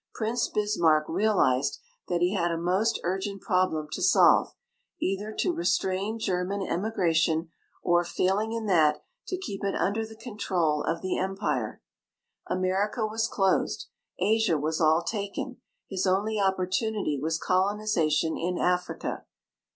[0.15, 4.55] Prince Bismarck real ized that he had a most urgent problem to solve,
[4.99, 7.51] either to re strain German emigration,
[7.83, 11.83] or, failing in that, to keep it under the control of the empire.
[12.47, 19.25] America was closed; Asia was all taken; his only opportunity was colonization in Africa.